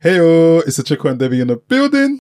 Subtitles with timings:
[0.00, 2.20] Heyo, it's a Chico and Debbie in the building.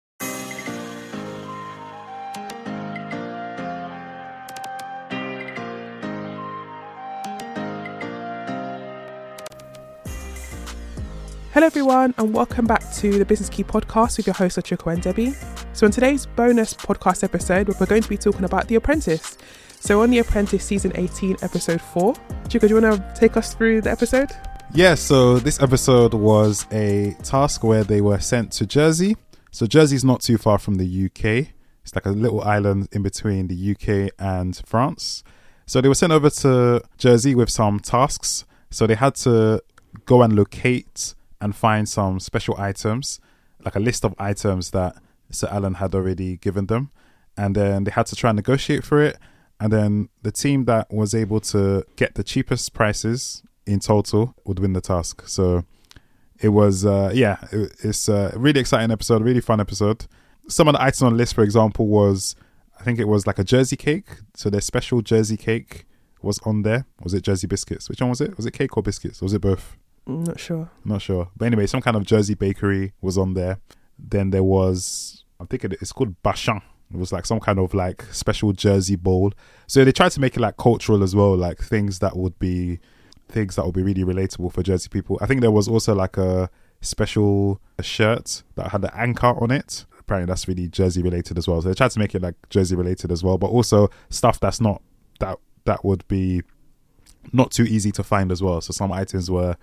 [11.52, 15.00] Hello, everyone, and welcome back to the Business Key podcast with your hosts, Achiko and
[15.00, 15.34] Debbie.
[15.73, 19.39] So, in today's bonus podcast episode, we're going to be talking about The Apprentice.
[19.79, 22.14] So, on The Apprentice season 18, episode 4,
[22.48, 24.32] Chico, do you want to take us through the episode?
[24.73, 29.16] Yeah, so this episode was a task where they were sent to Jersey.
[29.50, 33.48] So, Jersey's not too far from the UK, it's like a little island in between
[33.48, 35.24] the UK and France.
[35.66, 38.45] So, they were sent over to Jersey with some tasks.
[38.70, 39.60] So, they had to
[40.06, 43.18] go and locate and find some special items,
[43.64, 44.95] like a list of items that
[45.30, 46.92] Sir Alan had already given them.
[47.37, 49.18] And then they had to try and negotiate for it.
[49.59, 54.59] And then the team that was able to get the cheapest prices in total would
[54.59, 55.23] win the task.
[55.27, 55.65] So
[56.41, 60.06] it was, uh, yeah, it, it's a really exciting episode, really fun episode.
[60.48, 62.35] Some of the items on the list, for example, was
[62.79, 64.09] I think it was like a Jersey cake.
[64.35, 65.87] So their special Jersey cake
[66.23, 66.87] was on there.
[67.03, 67.89] Was it Jersey biscuits?
[67.89, 68.37] Which one was it?
[68.37, 69.23] Was it cake or biscuits?
[69.23, 69.77] Or was it both?
[70.07, 70.71] I'm not sure.
[70.84, 71.29] Not sure.
[71.37, 73.59] But anyway, some kind of Jersey bakery was on there.
[73.99, 76.62] Then there was, I'm thinking it's called bachin.
[76.93, 79.33] It was like some kind of like special Jersey bowl.
[79.69, 82.81] So they tried to make it like cultural as well, like things that would be
[83.31, 85.19] things that would be really relatable for Jersey people.
[85.20, 86.50] I think there was also like a
[86.81, 89.84] special shirt that had the anchor on it.
[89.98, 91.62] Apparently that's really Jersey related as well.
[91.62, 94.61] So they tried to make it like Jersey related as well, but also stuff that's
[94.61, 94.83] not
[95.20, 96.42] that that would be
[97.33, 98.61] not too easy to find as well.
[98.61, 99.56] So some items were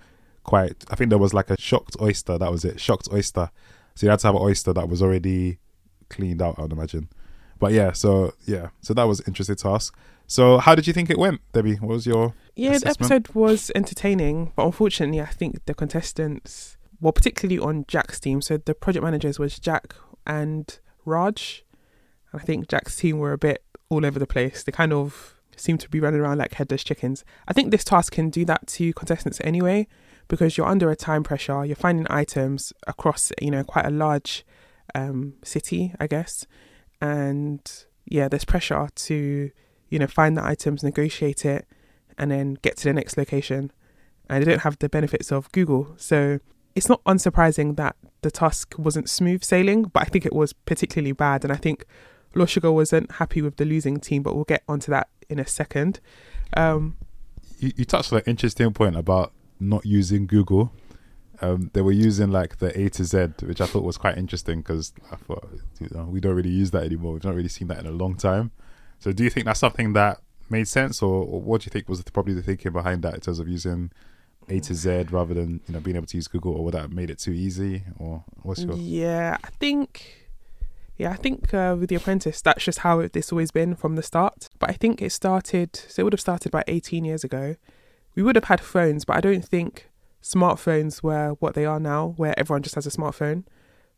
[0.44, 2.80] quite I think there was like a shucked oyster, that was it.
[2.80, 3.50] Shucked oyster.
[3.94, 5.58] So you had to have an oyster that was already
[6.08, 7.08] cleaned out, I'd imagine.
[7.58, 9.96] But yeah, so yeah, so that was interesting task.
[10.28, 11.76] So how did you think it went, Debbie?
[11.76, 17.12] What was your Yeah, the episode was entertaining, but unfortunately, I think the contestants, well,
[17.12, 19.94] particularly on Jack's team, so the project managers was Jack
[20.26, 21.64] and Raj.
[22.30, 24.62] And I think Jack's team were a bit all over the place.
[24.62, 27.24] They kind of seemed to be running around like headless chickens.
[27.48, 29.88] I think this task can do that to contestants anyway,
[30.28, 31.64] because you're under a time pressure.
[31.64, 34.44] You're finding items across, you know, quite a large
[34.94, 36.46] um, city, I guess,
[37.00, 37.60] and
[38.04, 39.50] yeah, there's pressure to,
[39.88, 41.66] you know, find the items, negotiate it,
[42.16, 43.72] and then get to the next location.
[44.28, 46.38] And they don't have the benefits of Google, so
[46.74, 51.12] it's not unsurprising that the task wasn't smooth sailing, but I think it was particularly
[51.12, 51.44] bad.
[51.44, 51.84] And I think
[52.34, 55.46] Lord Sugar wasn't happy with the losing team, but we'll get onto that in a
[55.46, 56.00] second.
[56.56, 56.96] Um,
[57.58, 60.72] you, you touched on an interesting point about not using Google.
[61.40, 64.60] Um, they were using like the A to Z, which I thought was quite interesting
[64.60, 65.48] because I thought
[65.80, 67.12] you know, we don't really use that anymore.
[67.12, 68.50] We've not really seen that in a long time.
[69.00, 70.20] So, do you think that's something that
[70.50, 73.20] made sense, or, or what do you think was probably the thinking behind that in
[73.20, 73.90] terms of using
[74.48, 76.90] A to Z rather than you know being able to use Google, or would that
[76.90, 80.24] made it too easy, or what's your Yeah, I think.
[80.96, 83.94] Yeah, I think uh, with The Apprentice, that's just how it, it's always been from
[83.94, 84.48] the start.
[84.58, 87.54] But I think it started, so it would have started about 18 years ago.
[88.16, 89.90] We would have had phones, but I don't think
[90.24, 93.44] smartphones were what they are now, where everyone just has a smartphone.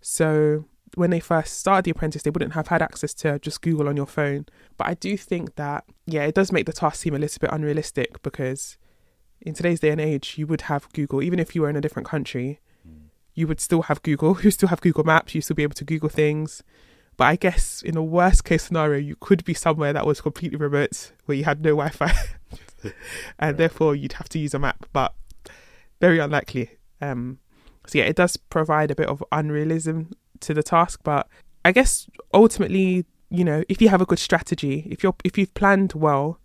[0.03, 3.89] So when they first started The Apprentice, they wouldn't have had access to just Google
[3.89, 4.47] on your phone.
[4.77, 7.51] But I do think that, yeah, it does make the task seem a little bit
[7.53, 8.77] unrealistic because
[9.41, 11.81] in today's day and age, you would have Google, even if you were in a
[11.81, 12.61] different country,
[13.35, 14.39] you would still have Google.
[14.43, 15.35] You still have Google Maps.
[15.35, 16.63] You still be able to Google things.
[17.17, 20.57] But I guess in a worst case scenario, you could be somewhere that was completely
[20.57, 22.13] remote where you had no Wi Fi.
[23.39, 25.15] and therefore you'd have to use a map, but
[26.01, 26.71] very unlikely.
[27.01, 27.39] Um,
[27.87, 31.29] so yeah, it does provide a bit of unrealism to the task, but
[31.65, 35.55] I guess ultimately, you know, if you have a good strategy, if you're if you've
[35.55, 36.39] planned well,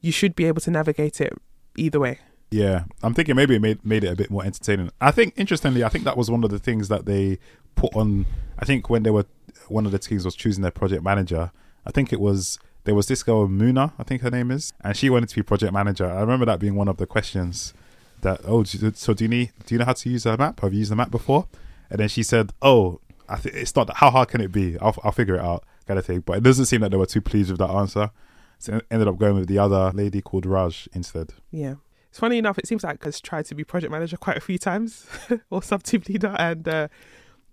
[0.00, 1.32] you should be able to navigate it
[1.76, 2.18] either way.
[2.50, 4.90] Yeah, I'm thinking maybe it made made it a bit more entertaining.
[5.00, 7.38] I think interestingly, I think that was one of the things that they
[7.74, 8.26] put on.
[8.58, 9.26] I think when they were
[9.68, 11.50] one of the teams was choosing their project manager.
[11.84, 14.96] I think it was there was this girl Muna, I think her name is, and
[14.96, 16.06] she wanted to be project manager.
[16.06, 17.74] I remember that being one of the questions.
[18.22, 20.60] That oh, so do you need do you know how to use a map?
[20.60, 21.48] Have you used the map before?
[21.90, 23.94] And then she said, oh, I think it's not.
[23.96, 24.78] How hard can it be?
[24.78, 26.20] I'll I'll figure it out, kind of thing.
[26.20, 28.10] But it doesn't seem that they were too pleased with that answer.
[28.58, 31.32] So ended up going with the other lady called Raj instead.
[31.50, 31.74] Yeah.
[32.16, 34.56] It's funny enough, it seems like has tried to be project manager quite a few
[34.56, 35.06] times
[35.50, 36.88] or sub team leader, and uh,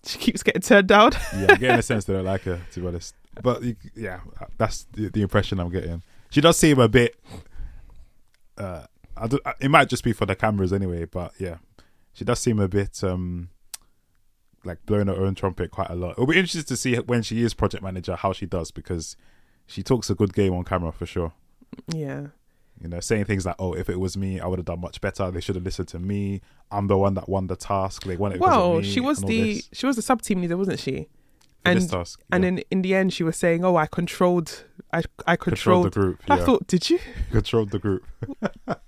[0.05, 1.11] she keeps getting turned down.
[1.35, 3.13] yeah, I'm getting a sense they don't like her, to be honest.
[3.41, 3.61] But
[3.93, 4.21] yeah,
[4.57, 6.01] that's the, the impression I'm getting.
[6.29, 7.19] She does seem a bit.
[8.57, 8.85] Uh,
[9.59, 11.57] it might just be for the cameras anyway, but yeah,
[12.13, 13.49] she does seem a bit um
[14.65, 16.11] like blowing her own trumpet quite a lot.
[16.11, 19.15] It'll be interesting to see when she is project manager how she does because
[19.65, 21.33] she talks a good game on camera for sure.
[21.87, 22.27] Yeah.
[22.81, 24.99] You know, saying things like, "Oh, if it was me, I would have done much
[24.99, 25.31] better.
[25.31, 26.41] They should have listened to me.
[26.71, 28.03] I'm the one that won the task.
[28.03, 29.69] They won it." Well, me," she was the this.
[29.71, 31.07] she was the sub team leader, wasn't she?
[31.65, 32.49] This and- And yeah.
[32.49, 35.89] then in the end, she was saying, "Oh, I controlled, I I controlled controlled." the
[35.99, 36.21] group.
[36.27, 36.33] Yeah.
[36.35, 36.99] I thought, did you?
[37.31, 38.05] controlled the group.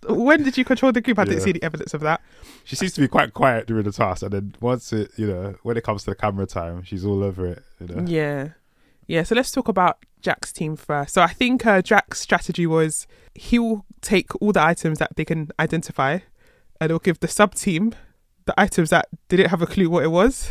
[0.07, 1.17] When did you control the group?
[1.19, 2.21] I didn't see any evidence of that.
[2.63, 5.55] She seems to be quite quiet during the task, and then once it, you know,
[5.63, 7.63] when it comes to the camera time, she's all over it.
[7.79, 8.49] You know, Yeah.
[9.07, 11.13] Yeah, so let's talk about Jack's team first.
[11.13, 13.05] So I think uh, Jack's strategy was
[13.35, 16.19] he'll take all the items that they can identify
[16.81, 17.93] and he'll give the sub team
[18.45, 20.49] the items that didn't have a clue what it was.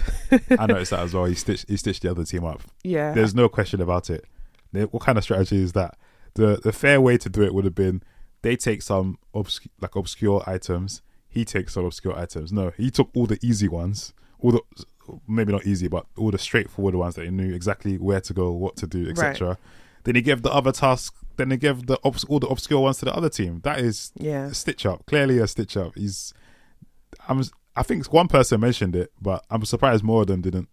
[0.58, 1.24] I noticed that as well.
[1.26, 2.62] He stitched, he stitched the other team up.
[2.82, 3.12] Yeah.
[3.12, 4.24] There's no question about it.
[4.72, 5.96] What kind of strategy is that?
[6.34, 8.02] The the fair way to do it would have been
[8.42, 11.00] they take some obscure like obscure items.
[11.28, 12.52] He takes some obscure items.
[12.52, 14.60] No, he took all the easy ones, all the
[15.28, 18.50] maybe not easy, but all the straightforward ones that he knew exactly where to go,
[18.52, 19.58] what to do, etc.
[20.04, 21.14] Then he gave the other task.
[21.36, 23.60] Then he gave the obs- all the obscure ones to the other team.
[23.64, 24.46] That is yeah.
[24.46, 25.06] a stitch up.
[25.06, 25.92] Clearly a stitch up.
[25.96, 26.32] He's.
[27.28, 27.42] I'm.
[27.76, 30.68] I think one person mentioned it, but I'm surprised more of them didn't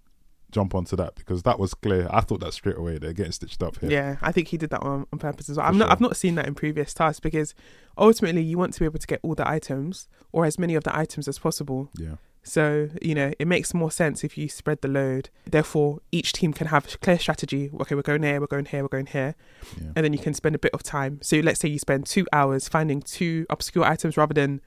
[0.51, 2.07] jump onto that because that was clear.
[2.12, 2.98] I thought that straight away.
[2.98, 3.89] They're getting stitched up here.
[3.89, 5.65] Yeah, I think he did that on, on purpose as well.
[5.65, 5.92] For I'm not, sure.
[5.94, 7.56] I've not seen that in previous tasks because
[7.98, 10.83] ultimately you want to be able to get all the items or as many of
[10.83, 11.89] the items as possible.
[11.98, 12.15] Yeah.
[12.44, 15.30] So, you know, it makes more sense if you spread the load.
[15.45, 17.69] Therefore, each team can have a clear strategy.
[17.81, 19.36] Okay, we're going here, we're going here, we're going here.
[19.80, 19.92] Yeah.
[19.95, 21.19] And then you can spend a bit of time.
[21.21, 24.59] So, let's say you spend two hours finding two obscure items rather than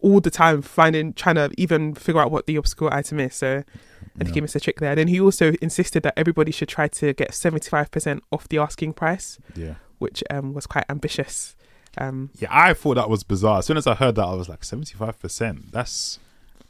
[0.00, 3.34] all the time finding, trying to even figure out what the obscure item is.
[3.34, 4.34] So, I think Yeah.
[4.34, 4.90] he missed a trick there.
[4.90, 8.92] And Then he also insisted that everybody should try to get 75% off the asking
[8.94, 9.74] price, Yeah.
[9.98, 11.56] which um, was quite ambitious.
[11.96, 13.58] Um, Yeah, I thought that was bizarre.
[13.58, 15.72] As soon as I heard that, I was like, seventy-five percent.
[15.72, 16.18] That's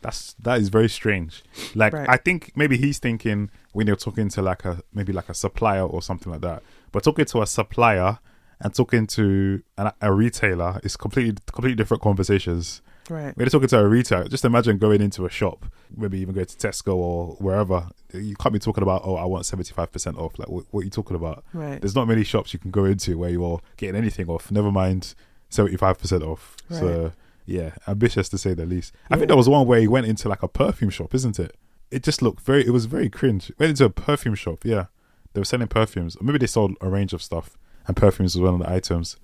[0.01, 1.43] that's that is very strange.
[1.75, 2.09] Like, Right.
[2.09, 5.83] I think maybe he's thinking when you're talking to like a maybe like a supplier
[5.85, 6.63] or something like that.
[6.93, 8.19] But talking to a supplier
[8.61, 12.81] and talking to an, a retailer is completely completely different conversations.
[13.11, 13.35] Right.
[13.37, 15.67] You're talking to a retailer, just imagine going into a shop,
[15.97, 17.89] maybe even go to Tesco or wherever.
[18.13, 20.39] You can't be talking about, oh, I want seventy-five percent off.
[20.39, 21.45] Like, what, what are you talking about?
[21.53, 21.81] Right.
[21.81, 24.51] there's not many shops you can go into where you're getting anything off.
[24.51, 25.15] Never mind
[25.51, 26.57] seventy five percent off.
[26.71, 27.13] So
[27.47, 28.93] yeah, ambitious to say the least.
[29.11, 31.57] I think there was one where he went into like a perfume shop, isn't it?
[31.91, 32.67] It just looked very.
[32.67, 33.51] It was very cringe.
[33.59, 34.65] Went into a perfume shop.
[34.65, 34.87] Yeah,
[35.33, 36.17] they were selling perfumes.
[36.17, 37.57] Or maybe they sold a range of stuff,
[37.87, 39.17] and perfumes was one of the items.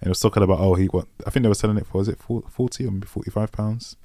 [0.00, 1.08] And it was talking about oh he want.
[1.26, 3.96] I think they were selling it for was it forty or maybe forty five pounds.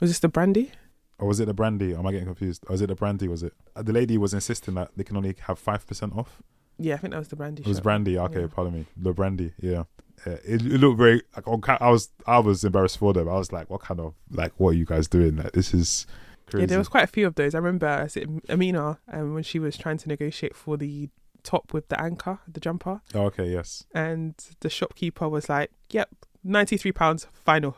[0.00, 0.72] Was this the brandy?
[1.18, 1.94] Or was it the brandy?
[1.94, 2.64] Or am I getting confused?
[2.68, 3.28] Or was it the brandy?
[3.28, 6.42] Was it Uh, the lady was insisting that they can only have five percent off?
[6.78, 7.62] Yeah, I think that was the brandy.
[7.62, 8.18] It was brandy.
[8.18, 8.46] Okay, Yeah.
[8.48, 8.86] pardon me.
[8.96, 9.52] The brandy.
[9.60, 9.84] Yeah.
[10.26, 13.28] Yeah, it, it looked very like on I was I was embarrassed for them.
[13.28, 15.36] I was like, what kind of like what are you guys doing?
[15.36, 16.06] Like this is
[16.46, 16.62] crazy.
[16.62, 17.54] Yeah, there was quite a few of those.
[17.54, 21.08] I remember is it Amina um, when she was trying to negotiate for the
[21.42, 23.84] top with the anchor, the jumper, Oh, okay, yes.
[23.94, 26.08] and the shopkeeper was like, "Yep,
[26.44, 27.76] ninety three pounds final,"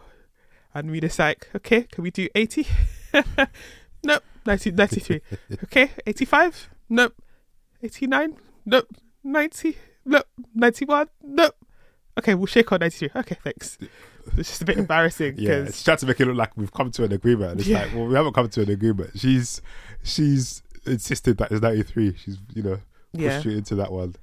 [0.75, 2.66] and we just like, "Okay, can we do 80?
[4.05, 5.20] nope, 90, 93.
[5.64, 6.69] okay, eighty five.
[6.88, 7.14] Nope,
[7.82, 8.37] eighty nine.
[8.66, 8.88] Nope,
[9.22, 9.76] ninety.
[10.05, 11.08] Nope, ninety one.
[11.22, 11.55] Nope.
[12.19, 13.11] Okay, we'll shake on ninety three.
[13.20, 13.78] Okay, thanks.
[14.38, 16.72] It's just a bit embarrassing Yeah, because she tried to make it look like we've
[16.72, 17.50] come to an agreement.
[17.50, 17.82] And it's Yeah.
[17.82, 19.11] like, well, we haven't come to an agreement.
[19.19, 19.61] She's
[20.02, 22.16] she's insisted that it's ninety three.
[22.16, 22.78] She's you know
[23.20, 24.16] yeah, you into that one.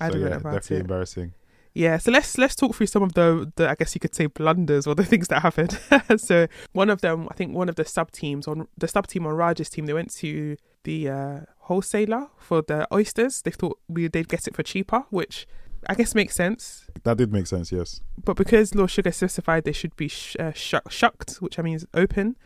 [0.00, 0.80] I so don't yeah, know about definitely it.
[0.80, 1.32] embarrassing.
[1.74, 4.26] Yeah, so let's let's talk through some of the, the I guess you could say
[4.26, 5.78] blunders or the things that happened.
[6.16, 9.26] so one of them, I think one of the sub teams on the sub team
[9.26, 13.42] on Raj's team, they went to the uh, wholesaler for the oysters.
[13.42, 15.46] They thought we they'd get it for cheaper, which
[15.88, 16.86] I guess makes sense.
[17.04, 17.70] That did make sense.
[17.70, 18.00] Yes.
[18.24, 21.76] But because Lord Sugar specified they should be sh- uh, shuck- shucked, which I mean
[21.76, 22.36] is open,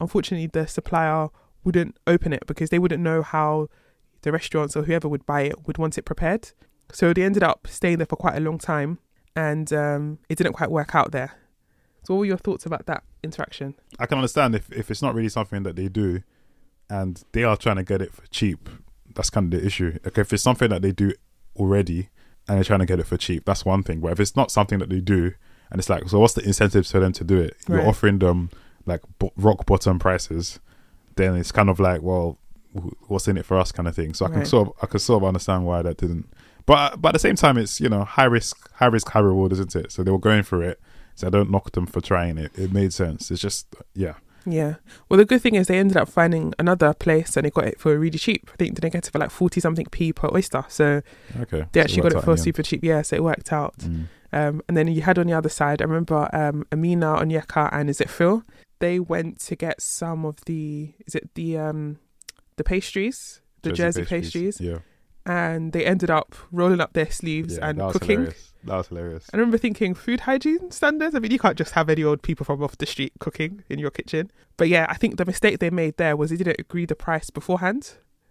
[0.00, 1.28] unfortunately the supplier
[1.64, 3.68] wouldn't open it because they wouldn't know how
[4.22, 6.50] the restaurants or whoever would buy it would want it prepared.
[6.92, 8.98] So they ended up staying there for quite a long time
[9.36, 11.32] and um, it didn't quite work out there.
[12.02, 13.74] So, what were your thoughts about that interaction?
[13.98, 16.22] I can understand if if it's not really something that they do,
[16.88, 18.68] and they are trying to get it for cheap.
[19.14, 19.98] That's kind of the issue.
[20.04, 21.12] Like if it's something that they do
[21.56, 22.08] already
[22.48, 24.00] and they're trying to get it for cheap, that's one thing.
[24.00, 25.32] But if it's not something that they do,
[25.70, 27.56] and it's like, so what's the incentives for them to do it?
[27.68, 27.86] You're Right.
[27.86, 28.50] offering them
[28.86, 30.58] like bo- rock bottom prices,
[31.16, 32.38] then it's kind of like, well,
[33.08, 34.14] what's in it for us, kind of thing.
[34.14, 34.46] So I can Right.
[34.46, 36.28] sort of I can sort of understand why that didn't.
[36.66, 39.52] But but at the same time, it's you know high risk, high risk, high reward,
[39.52, 39.90] isn't it?
[39.92, 40.80] So they were going for it.
[41.16, 42.52] So I don't knock them for trying it.
[42.56, 43.30] It made sense.
[43.30, 44.14] It's just yeah.
[44.46, 44.76] Yeah.
[45.08, 47.78] Well, the good thing is they ended up finding another place and they got it
[47.78, 48.48] for really cheap.
[48.52, 50.64] I think they get it for like 40 something p per oyster.
[50.68, 51.02] So
[51.42, 51.66] Okay.
[51.72, 52.40] they So actually got it for end.
[52.40, 52.82] super cheap.
[52.82, 53.76] Yeah, so it worked out.
[53.80, 54.06] Mm.
[54.32, 57.90] Um, and then you had on the other side, I remember um, Amina, Onyeka, and
[57.90, 58.42] is it Phil?
[58.78, 61.98] They went to get some of the, is it the um,
[62.60, 64.60] the pastries, the Jersey, pastries.
[64.60, 64.78] Yeah.
[65.26, 68.20] and they ended up rolling up their sleeves Yeah, and that cooking.
[68.20, 68.52] hilarious.
[68.64, 69.24] That was hilarious.
[69.32, 71.14] I remember thinking food hygiene standards.
[71.14, 73.78] I mean, you can't just have any old people from off the street cooking in
[73.78, 74.30] your kitchen.
[74.58, 77.30] But yeah, I think the mistake they made there was they didn't agree the price
[77.30, 77.82] beforehand.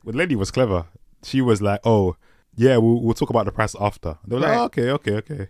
[0.03, 0.85] But the lady was clever.
[1.23, 2.15] She was like, "Oh,
[2.55, 4.49] yeah, we'll we'll talk about the price after." They were Right.
[4.57, 5.47] like, oh, "Okay, okay, okay."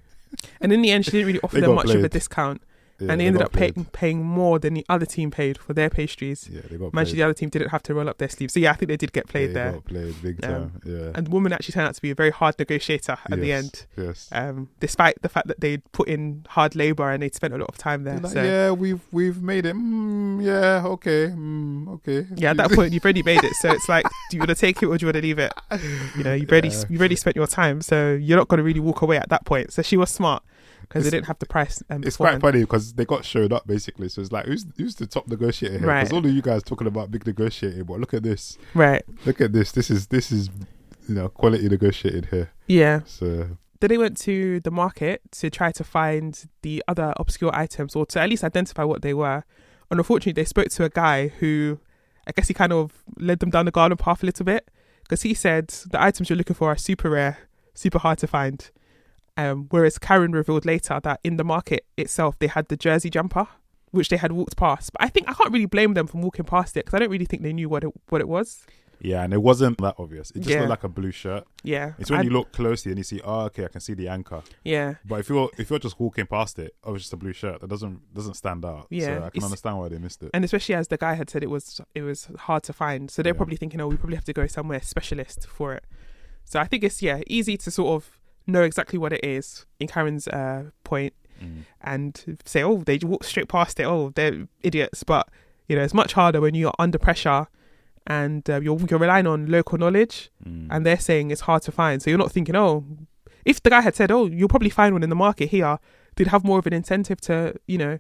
[0.62, 2.62] And in the end, she didn't really offer them much of a discount.
[3.00, 5.90] Yeah, and they ended up pay- paying more than the other team paid for their
[5.90, 6.50] pastries.
[6.52, 7.08] Yeah, they got played.
[7.08, 8.54] the other team didn't have to roll up their sleeves.
[8.54, 9.72] So yeah, I think they did get played they there.
[9.74, 10.82] got played big Um, time.
[10.86, 11.12] yeah.
[11.16, 13.86] And the woman actually turned out to be a very hard negotiator at the end.
[13.98, 14.28] Yes.
[14.32, 17.70] Um, despite the fact that they'd put in hard labour and they'd spent a lot
[17.70, 18.18] of time there.
[18.20, 19.76] Like, so yeah, we've we've made it.
[19.76, 22.28] Mm, yeah, okay, mm, okay.
[22.36, 23.54] Yeah, at that point you've already made it.
[23.56, 25.40] So it's like, do you want to take it or do you want to leave
[25.40, 25.54] it?
[26.18, 26.84] You know, you've already Yeah.
[26.90, 29.46] you've already spent your time, so you're not going to really walk away at that
[29.46, 29.72] point.
[29.72, 30.44] So she was smart
[30.90, 31.82] because they didn't have the price.
[31.90, 34.10] Um, It's quite funny because they got showed up basically.
[34.10, 35.88] So it's like, who's who's the top negotiator here?
[35.88, 36.02] Right.
[36.02, 38.58] Because all of you guys talking about big negotiating, but look at this.
[38.74, 39.04] right?
[39.26, 39.72] Look at this.
[39.72, 40.50] This is this is
[41.08, 42.52] you know quality negotiated here.
[42.68, 43.02] Yeah.
[43.06, 47.96] So Then they went to the market to try to find the other obscure items
[47.96, 49.44] or to at least identify what they were.
[49.92, 51.80] And unfortunately, they spoke to a guy who,
[52.28, 54.70] I guess he kind of led them down the garden path a little bit
[55.04, 57.38] because he said the items you're looking for are super rare,
[57.74, 58.70] super hard to find.
[59.40, 63.48] Um, whereas Karren revealed later that in the market itself, they had the jersey jumper,
[63.92, 64.92] which they had walked past.
[64.94, 67.10] But I think I can't really blame them for walking past it because I don't
[67.12, 68.66] really think they knew what it what it was.
[69.02, 70.30] yeah, and it wasn't that obvious.
[70.32, 70.60] It just Yeah.
[70.60, 71.46] looked like a blue shirt.
[71.64, 73.94] Yeah, It's when I- you look closely and you see, oh, okay, I can see
[73.94, 74.42] the anchor.
[74.66, 77.32] yeah, But if you're if you're just walking past it, oh, it's just a blue
[77.32, 77.62] shirt.
[77.62, 78.88] That doesn't doesn't stand out.
[78.90, 80.32] Yeah, so I can it's- understand why they missed it.
[80.34, 83.22] and especially as the guy had said it was it was hard to find so
[83.24, 83.38] they're Yeah.
[83.38, 85.86] probably thinking oh we probably have to go somewhere specialist for it
[86.44, 88.19] so i think it's yeah easy to sort of
[88.50, 91.64] know exactly what it is in karren's uh point Mm.
[91.82, 95.30] and say oh they walk straight past it oh they're idiots but
[95.70, 97.48] you know it's much harder when you're under pressure
[98.08, 100.68] and uh, you're you're relying on local knowledge Mm.
[100.70, 102.84] and they're saying it's hard to find so you're not thinking oh
[103.46, 105.80] if the guy had said oh you'll probably find one in the market here
[106.18, 108.00] they'd have more of an incentive to you know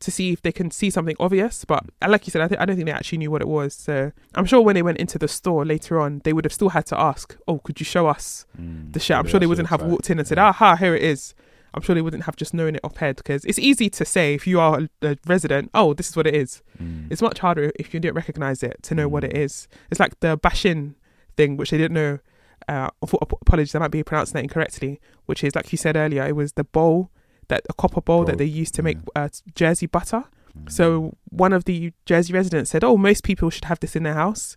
[0.00, 2.64] to see if they can see something obvious but like you said I, th- I
[2.64, 5.18] don't think they actually knew what it was so i'm sure when they went into
[5.18, 8.06] the store later on they would have still had to ask oh could you show
[8.06, 8.92] us Mm.
[8.92, 10.48] the shirt i'm sure they wouldn't have walked in and said yeah.
[10.48, 11.34] aha here it is
[11.74, 14.34] i'm sure they wouldn't have just known it off head because it's easy to say
[14.34, 17.10] if you are a, a resident oh this is what it is Mm.
[17.10, 19.38] it's much harder if you didn't recognize it to know what it Mm.
[19.44, 19.66] is.
[19.90, 20.94] It's like the bachin
[21.36, 22.20] thing, which they didn't know.
[22.68, 25.00] Uh, ap- apologies, I might be pronouncing that incorrectly.
[25.26, 27.10] Which is like you said earlier, it was the bowl
[27.48, 29.24] that a copper bowl that they used to make yeah.
[29.24, 30.24] uh, Jersey butter.
[30.56, 30.70] Mm.
[30.70, 34.14] So one of the Jersey residents said, "Oh, most people should have this in their
[34.14, 34.56] house."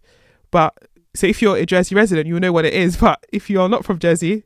[0.52, 0.74] But
[1.16, 2.98] so if you're a Jersey resident, you'll know what it is.
[3.02, 4.44] But if you're not from Jersey,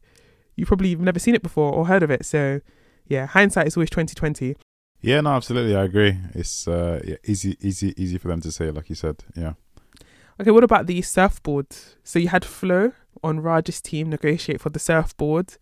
[0.56, 2.26] you probably have never seen it before or heard of it.
[2.26, 2.62] So
[3.08, 4.56] yeah, hindsight is always twenty twenty.
[5.02, 6.18] Yeah, no, absolutely, I agree.
[6.34, 9.24] It's uh, yeah, easy, easy, easy for them to say, like you said.
[9.36, 9.54] Yeah,
[10.40, 11.68] Okay, what about the surfboard?
[12.04, 12.92] So you had Flo
[13.24, 15.56] on Raj's team negotiate for the surfboard,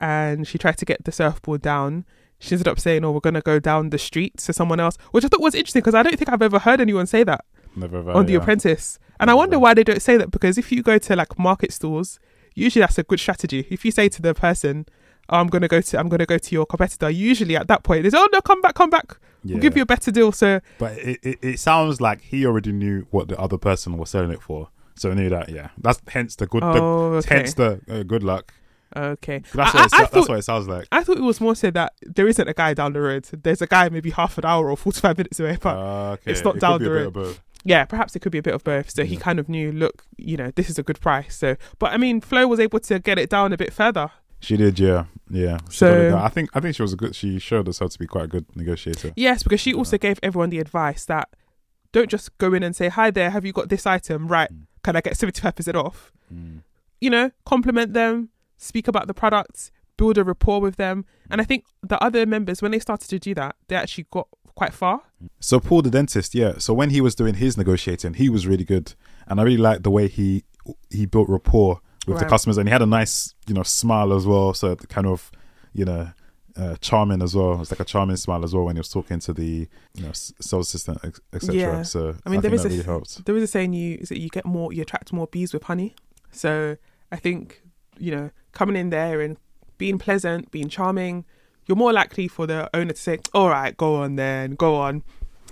[0.00, 2.04] and she tried to get the surfboard down.
[2.38, 5.24] She ended up saying, "Oh, we're gonna go down the street to someone else," which
[5.24, 8.10] I thought was interesting because I don't think I've ever heard anyone say that never.
[8.10, 8.38] I, on The yeah.
[8.40, 8.98] Apprentice.
[9.18, 9.38] And I Never.
[9.38, 12.18] wonder why they don't say that because if you go to like market stores,
[12.54, 13.66] usually that's a good strategy.
[13.70, 14.86] If you say to the person,
[15.30, 18.02] oh, "I'm gonna go to I'm gonna go to your competitor," usually at that point
[18.02, 19.18] they say, "Oh no, come back, come back.
[19.44, 22.72] We'll give you a better deal." So But it, it, it sounds like he already
[22.72, 25.48] knew what the other person was selling it for, so knew that.
[25.48, 26.62] Yeah, that's hence the good.
[26.62, 28.52] oh, the, okay, Hence the uh, good luck.
[28.96, 29.42] Okay.
[29.54, 30.86] That's I- what, it, I- I that's thought- what it sounds like.
[30.92, 33.24] I thought it was more so that there isn't a guy down the road.
[33.42, 35.58] There's a guy maybe half an hour or 45 minutes away.
[35.60, 36.30] But Uh, okay.
[36.32, 37.38] it's not It down the road.
[37.64, 38.90] yeah, perhaps it could be a bit of both.
[38.90, 41.36] So he kind of knew, look, you know, this is a good price.
[41.36, 44.10] So, but I mean, Flo was able to get it down a bit further.
[44.40, 45.58] She did, yeah, yeah.
[45.70, 46.22] She So- got it down.
[46.22, 47.14] I think I think she was a good.
[47.16, 49.12] She showed herself to be quite a good negotiator.
[49.16, 49.76] Yes, because she Yeah.
[49.78, 51.28] also gave everyone the advice that
[51.92, 54.28] don't just go in and say, hi there, have you got this item?
[54.28, 54.52] Right.
[54.52, 54.66] Mm.
[54.84, 56.12] Can I get 75% off?
[56.32, 56.60] Mm.
[57.00, 61.04] You know, compliment them, speak about the products, build a rapport with them.
[61.30, 64.28] And I think the other members, when they started to do that, they actually got
[64.54, 65.02] quite far.
[65.40, 66.54] So Paul the dentist, yeah.
[66.58, 68.94] So when he was doing his negotiating, he was really good,
[69.26, 70.44] and I really liked the way he
[70.90, 74.26] he built rapport with the customers, and he had a nice, you know, smile as
[74.26, 74.54] well.
[74.54, 75.30] So kind of,
[75.72, 76.10] you know,
[76.56, 77.60] uh, charming as well.
[77.60, 80.12] It's like a charming smile as well when he was talking to the, you know,
[80.12, 80.98] sales assistant,
[81.32, 81.54] etc.
[81.54, 81.82] Yeah.
[81.82, 83.24] So I mean, there think is a- really helped.
[83.26, 85.64] there is a saying you is that you get more you attract more bees with
[85.64, 85.94] honey
[86.30, 86.76] so
[87.12, 87.62] i think
[87.98, 89.36] you know coming in there and
[89.78, 91.24] being pleasant being charming
[91.66, 95.02] you're more likely for the owner to say all right go on then go on.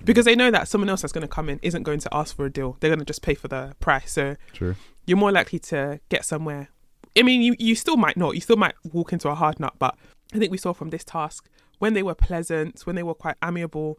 [0.05, 2.37] Because they know that someone else that's going to come in isn't going to ask
[2.37, 2.77] for a deal.
[2.81, 4.13] They're going to just pay for the price.
[4.13, 4.75] So True.
[5.07, 6.69] you're more likely to get somewhere.
[7.17, 8.35] I mean you, you still might not.
[8.35, 9.97] You still might walk into a hard nut but
[10.35, 11.49] i think we saw from this task
[11.79, 13.99] when they were pleasant when they were quite amiable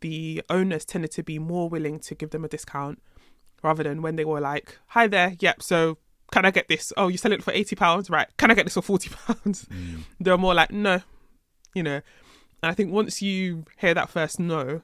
[0.00, 3.00] the owners tended to be more willing to give them a discount
[3.62, 5.98] rather than when they were like, "Hi there, yep, so
[6.32, 6.92] can I get this?
[6.96, 8.28] Oh, you sell it for eighty pounds, right?
[8.36, 9.66] Can I get this for forty pounds?
[9.66, 10.02] Mm.
[10.20, 11.00] They're more like no,
[11.74, 12.00] you know.
[12.62, 14.82] And I think once you hear that first no,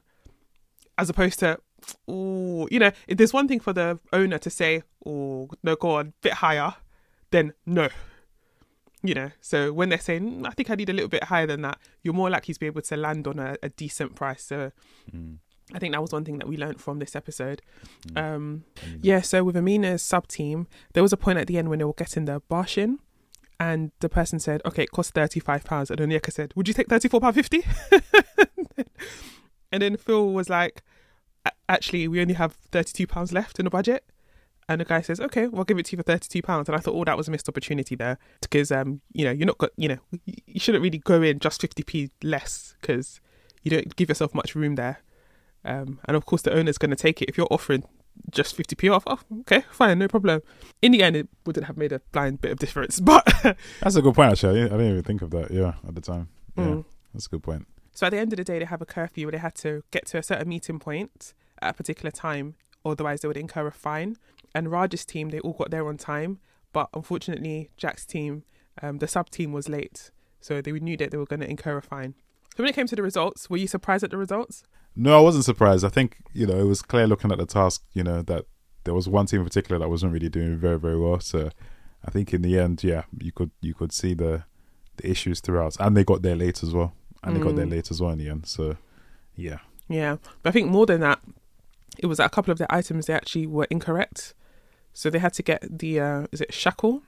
[0.98, 1.58] as opposed to,
[2.06, 5.96] oh, you know, if there's one thing for the owner to say, oh, no, go
[5.96, 6.74] on, bit higher,
[7.30, 7.88] then no.
[9.04, 11.46] You know, so when they're saying, "Mm, I think I need a little bit higher
[11.46, 14.44] than that, you're more likely to be able to land on a, a decent price.
[14.44, 14.70] So
[15.12, 15.38] Mm.
[15.74, 17.62] I think that was one thing that we learned from this episode.
[18.08, 18.22] Mm.
[18.22, 18.64] Um,
[19.00, 21.84] yeah, so with Amina's sub team, there was a point at the end when they
[21.84, 22.98] were getting the bash in,
[23.58, 26.74] and the person said, "Okay, it costs thirty five pounds," and Onyeka said, "Would you
[26.74, 27.64] take thirty four pound 50
[29.72, 30.82] And then Phil was like,
[31.68, 34.04] "Actually, we only have thirty two pounds left in the budget."
[34.68, 36.80] And the guy says, "Okay, we'll give it to you for thirty-two pounds." And I
[36.80, 39.70] thought, "Oh, that was a missed opportunity there, because um, you know, you're not got,
[39.76, 43.20] you know, you shouldn't really go in just fifty p less because
[43.62, 44.98] you don't give yourself much room there."
[45.64, 47.84] Um, and of course, the owner's going to take it if you're offering
[48.30, 49.04] just 50p off.
[49.06, 50.42] Oh, okay, fine, no problem.
[50.82, 53.24] In the end, it wouldn't have made a blind bit of difference, but
[53.80, 54.50] That's a good point, actually.
[54.50, 55.50] I didn't, I didn't even think of that.
[55.50, 56.28] Yeah, at the time.
[56.56, 56.84] Yeah, Mm.
[57.14, 57.66] that's a good point.
[57.92, 59.82] So at the end of the day, they have a curfew where they had to
[59.90, 62.54] get to a certain meeting point at a particular time,
[62.84, 64.16] otherwise they would incur a fine.
[64.54, 66.38] And Raj's team, they all got there on time,
[66.72, 68.44] but unfortunately, Jack's team,
[68.82, 71.76] um, the sub team was late, so they knew that they were going to incur
[71.78, 72.14] a fine.
[72.56, 74.62] So when it came to the results, were you surprised at the results?
[74.94, 75.84] No, I wasn't surprised.
[75.84, 77.82] I think you know it was clear looking at the task.
[77.92, 78.44] You know that
[78.84, 81.20] there was one team in particular that wasn't really doing very very well.
[81.20, 81.50] So
[82.04, 84.44] I think in the end, yeah, you could you could see the
[84.98, 87.70] the issues throughout, and they got there late as well, and they got there Mm.
[87.70, 88.46] late as well in the end.
[88.46, 88.76] So
[89.34, 89.58] yeah,
[89.88, 91.20] Yeah, but I think more than that,
[91.98, 94.34] it was that a couple of the items they actually were incorrect.
[94.92, 97.02] So they had to get the uh, is it shackle,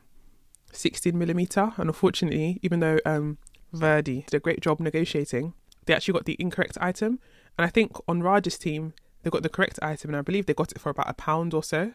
[0.73, 3.37] sixteen millimeter, and unfortunately, even though um,
[3.75, 5.53] Verdi did a great job negotiating,
[5.85, 7.19] they actually got the incorrect item.
[7.58, 10.54] And I think on Raj's team, they got the correct item, and I believe they
[10.54, 11.92] got it for about a pound or so.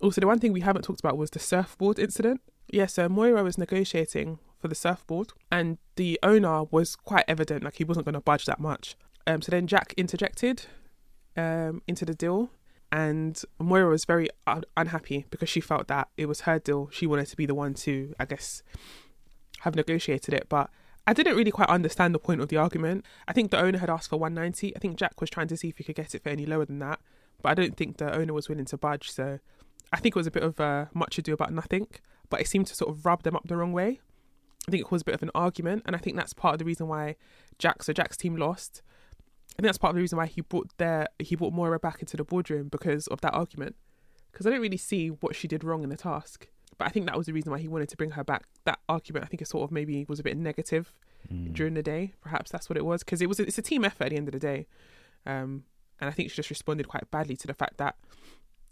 [0.00, 2.40] Also, the one thing we haven't talked about was the surfboard incident.
[2.68, 7.76] Yeah, so Moira was negotiating for the surfboard, and the owner was quite evident, like
[7.76, 8.96] he wasn't going to budge that much.
[9.26, 10.66] Um, so then Jack interjected
[11.36, 12.50] um, into the deal,
[12.90, 16.88] and Moira was very un- unhappy because she felt that it was her deal.
[16.92, 18.62] She wanted to be the one to, I guess,
[19.60, 20.48] have negotiated it.
[20.48, 20.70] But
[21.06, 23.04] I didn't really quite understand the point of the argument.
[23.26, 24.76] I think the owner had asked for 190.
[24.76, 26.64] I think Jack was trying to see if he could get it for any lower
[26.64, 27.00] than that,
[27.42, 29.10] but I don't think the owner was willing to budge.
[29.10, 29.40] So
[29.92, 31.88] I think it was a bit of uh, much ado about nothing,
[32.30, 34.00] but it seemed to sort of rub them up the wrong way.
[34.68, 36.58] I think it caused a bit of an argument, and I think that's part of
[36.60, 37.16] the reason why
[37.58, 38.82] Jack, so Jack's team lost.
[39.50, 42.00] I think that's part of the reason why he brought their he brought Moira back
[42.00, 43.74] into the boardroom because of that argument.
[44.30, 47.06] Because I don't really see what she did wrong in the task, but I think
[47.06, 48.44] that was the reason why he wanted to bring her back.
[48.64, 50.92] That argument, I think, it sort of maybe was a bit negative
[51.32, 51.52] Mm.
[51.54, 52.12] during the day.
[52.20, 54.26] Perhaps that's what it was because it was it's a team effort at the end
[54.26, 54.66] of the day,
[55.24, 55.62] um,
[56.00, 57.94] and I think she just responded quite badly to the fact that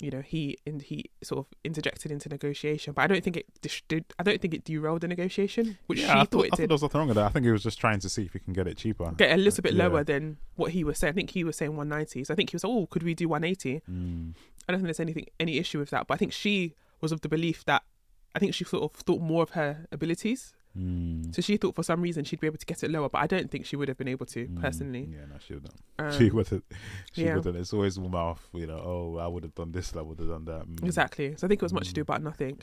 [0.01, 2.93] you know he and he sort of interjected into negotiation.
[2.93, 3.47] But I don't think it
[3.87, 4.05] did.
[4.19, 6.49] I don't think it derailed the negotiation, which yeah, she I thought, thought, it I
[6.51, 6.71] thought did.
[6.71, 7.27] there was nothing wrong with that.
[7.27, 9.13] I think he was just trying to see if he can get it cheaper.
[9.13, 9.87] Get a little bit Yeah.
[9.87, 11.13] lower than what he was saying.
[11.13, 12.25] I think he was saying 190.
[12.25, 13.83] So I think he was, oh, could we do 180?
[13.89, 14.35] Mm.
[14.69, 16.09] I don't think there's anything any issue with that.
[16.09, 17.83] But I think she was of the belief that
[18.35, 20.53] I think she sort of thought more of her abilities.
[20.79, 21.35] Mm.
[21.35, 23.27] So she thought for some reason she'd be able to get it lower, but I
[23.27, 24.61] don't think she would have been able to Mm.
[24.61, 25.09] personally.
[25.11, 25.75] Yeah, no, she wouldn't.
[25.99, 26.65] Um, she wouldn't.
[27.13, 27.35] She yeah.
[27.35, 27.57] wouldn't.
[27.57, 28.79] It's always mouth, you know.
[28.79, 29.95] Oh, I would have done this.
[29.97, 30.67] I would have done that.
[30.69, 30.85] Mm.
[30.85, 31.35] Exactly.
[31.37, 32.09] So I think it was much to do Mm.
[32.09, 32.61] about nothing.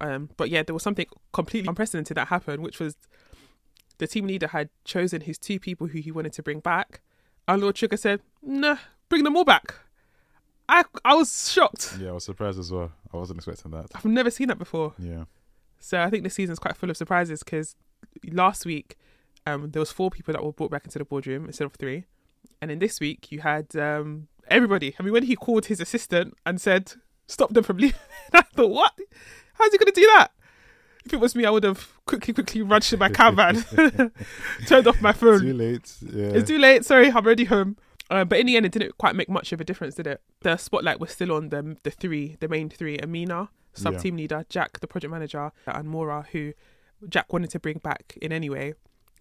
[0.00, 2.96] Um, but yeah, there was something completely unprecedented that happened, which was
[3.98, 7.00] the team leader had chosen his two people who he wanted to bring back,
[7.48, 8.76] and Lord Sugar said, "Nah,
[9.08, 9.74] bring them all back."
[10.68, 11.96] I I was shocked.
[12.00, 12.92] Yeah, I was surprised as well.
[13.12, 13.86] I wasn't expecting that.
[13.94, 14.94] I've never seen that before.
[14.98, 15.24] Yeah.
[15.78, 17.76] So I think this season's quite full of surprises because
[18.32, 18.96] last week
[19.46, 22.04] um, there was four people that were brought back into the boardroom instead of three,
[22.60, 24.94] and then this week you had um, everybody.
[24.98, 26.94] I mean, when he called his assistant and said,
[27.26, 27.98] "Stop them from leaving,"
[28.32, 28.92] I thought, "What?
[29.54, 30.32] How's he going to do that?"
[31.04, 33.12] If it was me, I would have quickly, quickly rushed to my and
[34.66, 35.40] turned off my phone.
[35.40, 35.94] Too late.
[36.02, 36.30] Yeah.
[36.30, 36.84] It's too late.
[36.84, 37.76] Sorry, I'm already home.
[38.10, 40.20] Uh, but in the end, it didn't quite make much of a difference, did it?
[40.40, 43.98] The spotlight was still on the the three, the main three: Amina, sub Yeah.
[43.98, 46.52] team leader, Jack, the project manager, and Mora, who
[47.08, 48.74] Jack wanted to bring back in any way.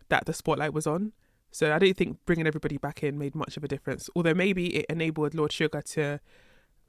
[0.09, 1.13] That the spotlight was on.
[1.51, 4.09] So I don't think bringing everybody back in made much of a difference.
[4.15, 6.19] Although maybe it enabled Lord Sugar to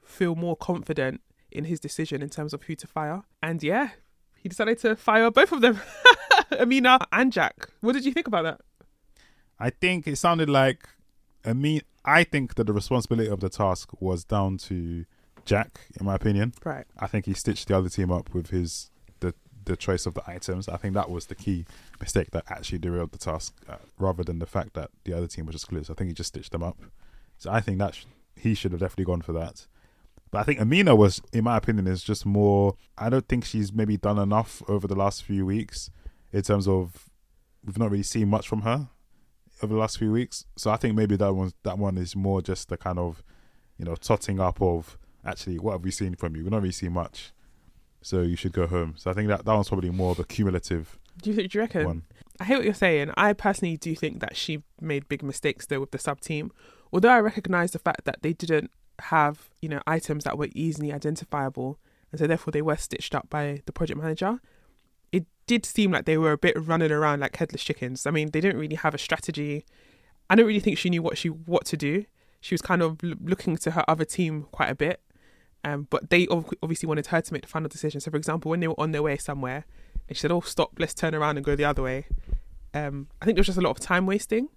[0.04, 3.22] feel more confident in his decision in terms of who to fire.
[3.42, 3.90] And yeah,
[4.36, 5.80] he decided to fire both of them,
[6.60, 7.70] Amina and Jack.
[7.80, 8.60] What did you think about that?
[9.58, 10.86] I think it sounded like.
[11.46, 15.04] I mean, I think that the responsibility of the task was down to
[15.44, 16.52] Jack, in my opinion.
[16.64, 16.84] Right.
[16.98, 19.32] I think he stitched the other team up with his the
[19.64, 20.68] the choice of the items.
[20.68, 21.64] I think that was the key
[22.00, 25.46] mistake that actually derailed the task, uh, rather than the fact that the other team
[25.46, 25.90] was just clueless.
[25.90, 26.78] I think he just stitched them up.
[27.38, 28.04] So I think that sh-
[28.34, 29.66] he should have definitely gone for that.
[30.30, 32.74] But I think Amina was, in my opinion, is just more.
[32.98, 35.90] I don't think she's maybe done enough over the last few weeks
[36.32, 37.08] in terms of
[37.64, 38.88] we've not really seen much from her
[39.62, 40.44] over the last few weeks.
[40.56, 43.22] So I think maybe that one that one is more just the kind of
[43.78, 46.42] you know totting up of actually what have we seen from you?
[46.42, 47.32] We've not really seen much,
[48.02, 48.94] so you should go home.
[48.96, 51.60] So I think that that one's probably more of a cumulative Do you, do you
[51.60, 51.86] reckon?
[51.86, 52.02] one.
[52.38, 53.12] I hear what you're saying.
[53.16, 56.52] I personally do think that she made big mistakes though with the sub team.
[56.92, 60.92] Although I recognise the fact that they didn't have, you know, items that were easily
[60.92, 61.78] identifiable
[62.12, 64.40] and so therefore they were stitched up by the project manager.
[65.46, 68.06] Did seem like they were a bit running around like headless chickens.
[68.06, 69.64] I mean, they didn't really have a strategy.
[70.28, 72.04] I don't really think she knew what she what to do.
[72.40, 75.00] She was kind of l- looking to her other team quite a bit.
[75.64, 78.00] Um, but they ob- obviously wanted her to make the final decision.
[78.00, 79.64] So, for example, when they were on their way somewhere,
[80.08, 80.72] and she said, "Oh, stop!
[80.78, 82.06] Let's turn around and go the other way."
[82.74, 84.48] Um, I think there was just a lot of time wasting.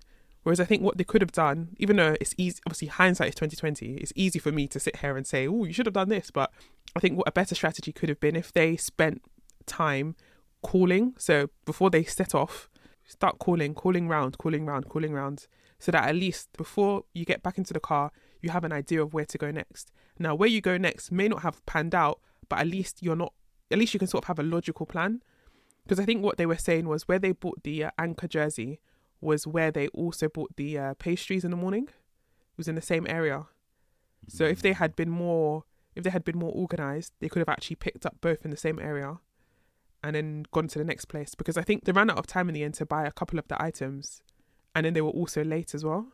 [0.43, 3.35] Whereas I think what they could have done, even though it's easy, obviously hindsight is
[3.35, 3.95] twenty twenty.
[3.95, 6.31] It's easy for me to sit here and say, "Oh, you should have done this,"
[6.31, 6.51] but
[6.95, 9.21] I think what a better strategy could have been if they spent
[9.65, 10.15] time
[10.61, 11.13] calling.
[11.17, 12.69] So before they set off,
[13.05, 15.47] start calling, calling round, calling round, calling round,
[15.79, 19.01] so that at least before you get back into the car, you have an idea
[19.01, 19.91] of where to go next.
[20.17, 22.19] Now, where you go next may not have panned out,
[22.49, 23.33] but at least you're not.
[23.71, 25.21] At least you can sort of have a logical plan.
[25.83, 28.79] Because I think what they were saying was where they bought the uh, anchor jersey
[29.21, 31.83] was where they also bought the uh, pastries in the morning.
[31.83, 33.45] It was in the same area.
[34.27, 35.63] So if they had been more,
[35.95, 38.57] if they had been more organized, they could have actually picked up both in the
[38.57, 39.19] same area,
[40.03, 41.35] and then gone to the next place.
[41.35, 43.39] Because I think they ran out of time in the end to buy a couple
[43.39, 44.23] of the items,
[44.75, 46.07] and then they were also late as well.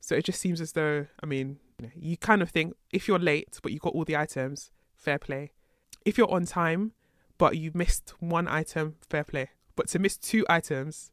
[0.00, 3.08] So it just seems as though, I mean, you, know, you kind of think if
[3.08, 5.52] you're late but you got all the items, fair play.
[6.04, 6.92] If you're on time
[7.38, 9.50] but you missed one item, fair play.
[9.74, 11.12] But to miss two items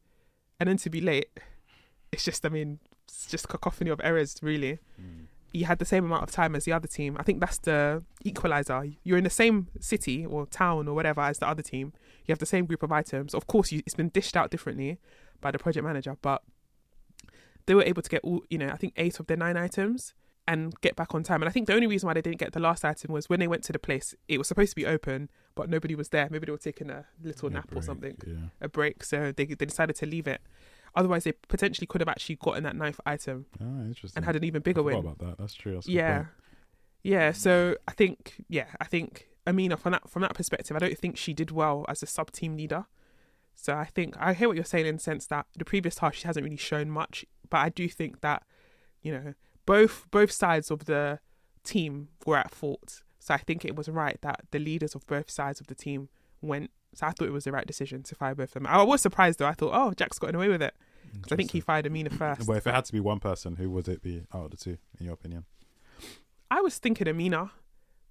[0.58, 1.28] and then to be late,
[2.12, 4.78] it's just, I mean, it's just cacophony of errors, really.
[5.00, 5.26] Mm.
[5.52, 7.16] You had the same amount of time as the other team.
[7.18, 8.84] I think that's the equalizer.
[9.02, 11.92] You're in the same city or town or whatever as the other team.
[12.26, 13.34] You have the same group of items.
[13.34, 14.98] Of course, you, it's been dished out differently
[15.40, 16.42] by the project manager, but
[17.66, 20.14] they were able to get all, you know, I think eight of their nine items
[20.46, 21.40] and get back on time.
[21.42, 23.40] And I think the only reason why they didn't get the last item was when
[23.40, 26.28] they went to the place, it was supposed to be open, but nobody was there.
[26.30, 28.34] Maybe they were taking a little nap or something, Yeah.
[28.60, 29.02] a break.
[29.04, 30.42] So they, they decided to leave it.
[30.94, 34.16] Otherwise, they potentially could have actually gotten that ninth item Ah, interesting.
[34.16, 34.96] and had an even bigger I win.
[34.98, 35.38] about that.
[35.38, 35.74] That's true.
[35.74, 36.26] That's Yeah,
[37.02, 37.32] yeah.
[37.32, 41.16] So I think, yeah, I think Amina from that from that perspective, I don't think
[41.16, 42.86] she did well as a sub team leader.
[43.54, 46.16] So I think I hear what you're saying in the sense that the previous task
[46.16, 48.42] she hasn't really shown much, but I do think that
[49.02, 49.34] you know
[49.66, 51.20] both both sides of the
[51.62, 53.02] team were at fault.
[53.18, 56.08] So I think it was right that the leaders of both sides of the team
[56.42, 56.70] went.
[56.94, 58.66] So I thought it was the right decision to fire both of them.
[58.66, 59.46] I was surprised though.
[59.46, 60.74] I thought, oh, Jack's gotten away with it
[61.12, 62.46] because I think he fired Amina first.
[62.46, 64.56] But if it had to be one person, who would it be out of the
[64.56, 65.44] two, in your opinion?
[66.50, 67.50] I was thinking Amina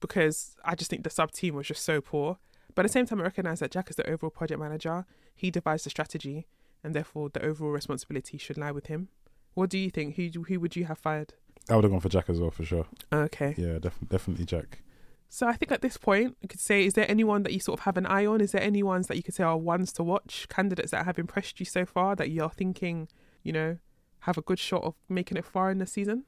[0.04, 2.38] because I just think the sub team was just so poor.
[2.76, 5.06] But at the same time, I recognise that Jack is the overall project manager.
[5.34, 6.46] He devised the strategy,
[6.84, 9.08] and therefore the overall responsibility should lie with him.
[9.54, 10.18] What do you think?
[10.18, 11.36] Who who would you have fired?
[11.70, 12.86] I would have gone for Jack as well, for sure.
[13.14, 13.56] Okay.
[13.58, 14.82] Yeah, def- definitely Jack.
[15.30, 17.80] So I think at this point, you could say, is there anyone that you sort
[17.80, 18.42] of have an eye on?
[18.42, 20.48] Is there any ones that you could say are ones to watch?
[20.50, 23.08] Candidates that have impressed you so far that you're thinking,
[23.42, 23.78] you know,
[24.22, 26.26] have a good shot of making it far in the season?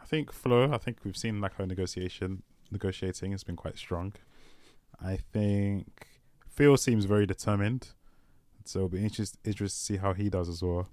[0.00, 0.72] I think Flo.
[0.72, 4.12] I think we've seen like her negotiation, negotiating has been quite strong.
[5.02, 6.06] I think
[6.48, 7.88] Phil seems very determined,
[8.64, 10.88] so it'll be interest interested to see how he does as well.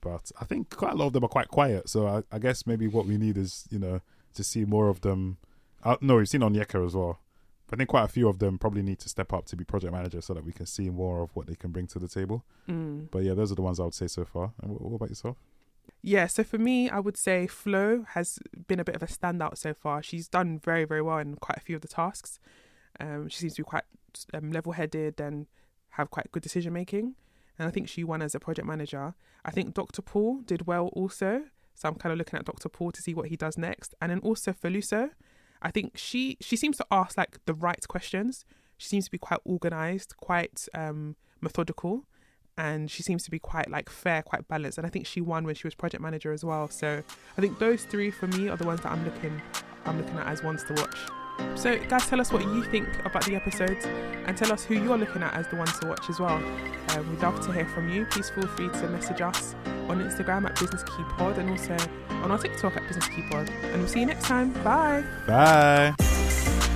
[0.00, 2.66] But I think quite a lot of them are quite quiet, so I, I guess
[2.66, 4.00] maybe what we need is you know
[4.34, 5.38] to see more of them.
[5.84, 7.20] Uh, no, we've seen Onyeka as well.
[7.66, 9.64] But I think quite a few of them probably need to step up to be
[9.64, 12.06] project managers so that we can see more of what they can bring to the
[12.06, 12.44] table.
[12.68, 13.10] Mm.
[13.10, 14.52] But yeah, those are the ones I would say so far.
[14.60, 15.38] And what, what about yourself?
[16.02, 19.56] Yeah, so for me, I would say Flo has been a bit of a standout
[19.56, 20.02] so far.
[20.02, 22.40] She's done very, very well in quite a few of the tasks.
[22.98, 23.84] Um, she seems to be quite
[24.34, 25.46] um, level headed and
[25.90, 27.14] have quite good decision making.
[27.58, 29.14] And I think she won as a project manager.
[29.44, 30.02] I think Dr.
[30.02, 31.44] Paul did well also.
[31.74, 32.68] So I'm kind of looking at Dr.
[32.68, 33.94] Paul to see what he does next.
[34.00, 35.10] And then also Foluso,
[35.60, 38.44] I think she she seems to ask like the right questions.
[38.76, 42.04] She seems to be quite organized, quite um, methodical
[42.58, 44.78] and she seems to be quite like fair, quite balanced.
[44.78, 46.68] And I think she won when she was project manager as well.
[46.68, 47.02] So
[47.36, 49.40] I think those three for me are the ones that I'm looking
[49.84, 50.96] I'm looking at as ones to watch.
[51.54, 53.84] So guys, tell us what you think about the episodes,
[54.26, 56.36] and tell us who you're looking at as the ones to watch as well.
[56.90, 58.06] Um, we'd love to hear from you.
[58.06, 59.54] Please feel free to message us
[59.88, 61.76] on Instagram at Business Key Pod and also
[62.10, 63.50] on our TikTok at Business Key Pod.
[63.50, 64.52] And we'll see you next time.
[64.62, 65.04] Bye.
[65.26, 66.68] Bye.